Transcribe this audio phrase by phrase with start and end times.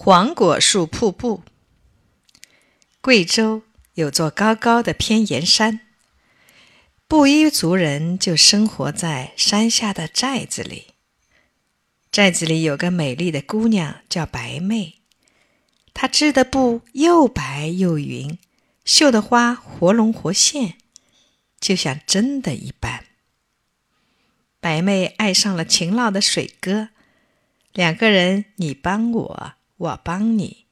[0.00, 1.42] 黄果树瀑布。
[3.00, 5.80] 贵州有座高高的偏岩山，
[7.08, 10.94] 布依族人就生活在山下的寨子里。
[12.12, 15.00] 寨子里有个美丽的姑娘，叫白妹。
[15.92, 18.38] 她织的布又白又匀，
[18.84, 20.74] 绣的花活龙活现，
[21.58, 23.04] 就像真的一般。
[24.60, 26.90] 白妹爱上了勤劳的水哥，
[27.72, 29.54] 两个人你帮我。
[29.78, 30.66] 我帮你，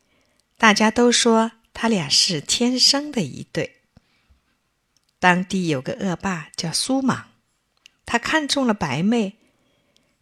[0.59, 3.77] 大家都说他俩是天生的一对。
[5.19, 7.29] 当地有个恶霸叫苏莽，
[8.05, 9.37] 他看中了白妹，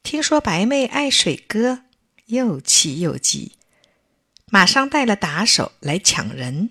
[0.02, 1.84] 听说白妹爱水哥，
[2.26, 3.52] 又气又急，
[4.46, 6.70] 马上带了打手来抢人。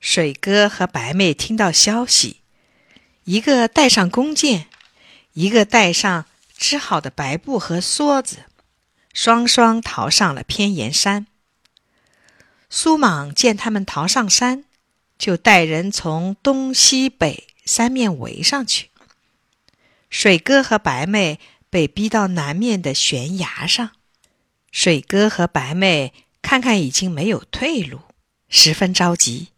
[0.00, 2.40] 水哥和白妹听到消息，
[3.24, 4.66] 一个带上弓箭，
[5.32, 8.44] 一个带上织好的白布和梭子。
[9.14, 11.26] 双双逃上了偏岩山。
[12.68, 14.64] 苏莽见他们逃上山，
[15.16, 18.90] 就带人从东西北三面围上去。
[20.10, 21.38] 水哥和白妹
[21.70, 23.92] 被逼到南面的悬崖上。
[24.72, 28.00] 水哥和白妹看看已经没有退路，
[28.48, 29.48] 十分着急。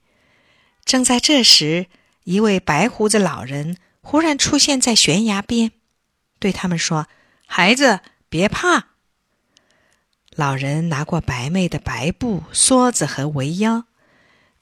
[0.85, 1.87] 正在这时，
[2.25, 5.73] 一位白胡子老人忽然出现在悬崖边，
[6.39, 7.09] 对他们说
[7.47, 8.89] ：“孩子，别怕。”
[10.37, 13.87] 老人拿过白妹的白布、梭子和围腰，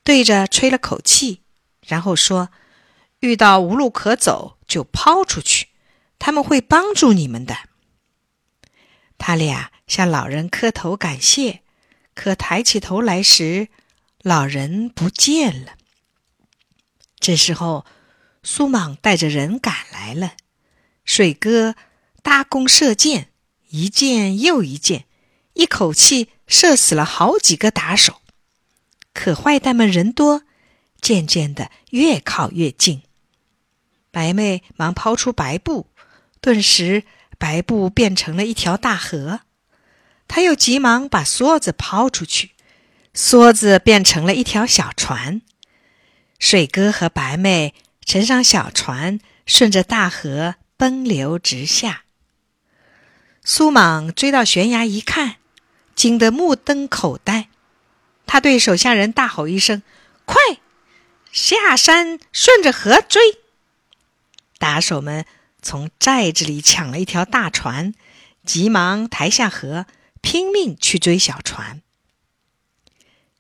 [0.05, 1.43] 对着吹了口气，
[1.85, 2.51] 然后说
[3.19, 5.71] ：“遇到无路可走，就抛出去，
[6.21, 7.57] 他们会帮助你们的。”
[9.19, 11.63] 他俩向老人磕头感谢，
[12.15, 13.67] 可抬起头来时，
[14.23, 15.73] 老人不见了。
[17.19, 17.85] 这时候，
[18.45, 20.35] 苏莽带着人赶来了，
[21.05, 21.75] 水哥
[22.23, 23.33] 搭弓射箭，
[23.71, 25.07] 一箭又一箭。
[25.55, 28.21] 一口气射死了好几个打手，
[29.13, 30.43] 可坏蛋们人多，
[31.01, 33.03] 渐渐的越靠越近。
[34.11, 35.89] 白妹忙抛出白布，
[36.41, 37.05] 顿时
[37.39, 39.41] 白布变成了一条大河。
[40.27, 42.53] 他又急忙把梭子抛出去，
[43.15, 45.43] 梭子变成了一条小船。
[46.39, 52.05] 水哥和白妹乘上小船，顺着大河奔流直下。
[53.45, 55.37] 苏莽追到悬崖一看。
[55.95, 57.49] 惊得目瞪口呆，
[58.27, 59.83] 他对手下人大吼一声
[60.27, 60.37] ：“快
[61.31, 63.39] 下山，顺着河追！”
[64.59, 65.25] 打手们
[65.63, 67.95] 从寨子里抢了一条大船，
[68.45, 69.87] 急忙抬下河，
[70.21, 71.81] 拼命去追小船。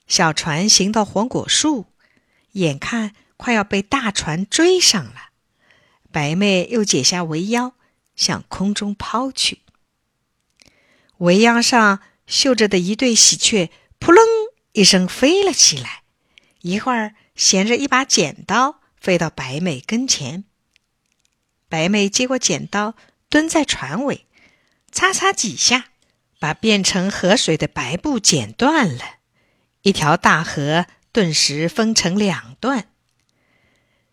[0.06, 1.86] 小船行到黄果树，
[2.52, 5.30] 眼看快要被大船追上了，
[6.12, 7.74] 白妹又解下围腰，
[8.14, 9.60] 向空中抛去，
[11.18, 12.00] 围腰上。
[12.26, 14.24] 绣着的一对喜鹊，扑棱
[14.72, 16.02] 一声飞了起来，
[16.62, 20.44] 一会儿衔着一把剪刀飞到白妹跟前。
[21.68, 22.94] 白妹接过剪刀，
[23.28, 24.26] 蹲在船尾，
[24.92, 25.86] 擦擦几下，
[26.38, 29.16] 把变成河水的白布剪断了，
[29.82, 32.88] 一条大河顿时分成两段。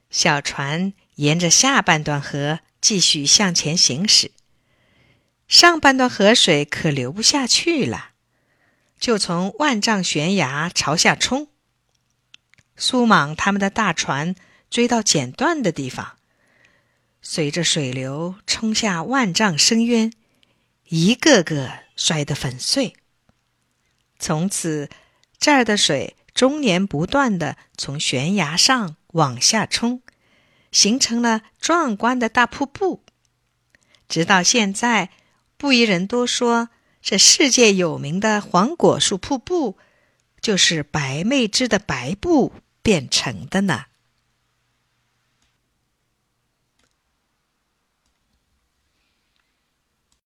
[0.09, 4.31] 小船沿着下半段河继续向前行驶。
[5.51, 8.12] 上半段河水可流不下去了，
[8.97, 11.50] 就从万丈悬崖朝下冲。
[12.78, 14.34] 苏莽他们的大船
[14.69, 16.16] 追到剪断的地方，
[17.22, 20.13] 随着水流冲下万丈深渊，
[20.88, 22.95] 一个个摔得粉碎。
[24.18, 24.89] 从此，
[25.38, 30.01] 这儿的水终年不断的从悬崖上往下冲，
[30.72, 33.03] 形成了壮观的大瀑布。
[34.07, 35.09] 直到现在。
[35.61, 36.69] 不宜人都说，
[37.03, 39.77] 这世界有名的黄果树瀑布，
[40.41, 42.51] 就是白妹织的白布
[42.81, 43.85] 变成的呢。